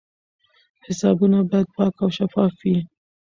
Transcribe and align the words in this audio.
حسابونه 0.85 1.37
باید 1.49 1.67
پاک 1.75 1.93
او 2.03 2.09
شفاف 2.17 2.53
وي. 2.63 2.77